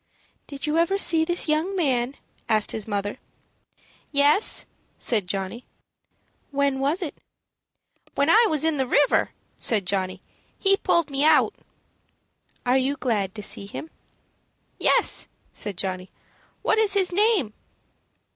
"Did 0.47 0.65
you 0.65 0.79
ever 0.79 0.97
see 0.97 1.23
this 1.23 1.47
young 1.47 1.75
man?" 1.75 2.15
asked 2.49 2.71
his 2.71 2.87
mother. 2.87 3.19
"Yes," 4.11 4.65
said 4.97 5.27
Johnny. 5.27 5.63
"When 6.49 6.79
was 6.79 7.03
it?" 7.03 7.19
"When 8.15 8.27
I 8.27 8.47
was 8.49 8.65
in 8.65 8.77
the 8.77 8.87
river," 8.87 9.29
said 9.59 9.85
Johnny. 9.85 10.23
"He 10.57 10.75
pulled 10.75 11.11
me 11.11 11.23
out." 11.23 11.53
"Are 12.65 12.79
you 12.79 12.97
glad 12.97 13.35
to 13.35 13.43
see 13.43 13.67
him?" 13.67 13.91
"Yes," 14.79 15.27
said 15.51 15.77
Johnny. 15.77 16.09
"What 16.63 16.79
is 16.79 16.95
his 16.95 17.11
name?" 17.11 17.53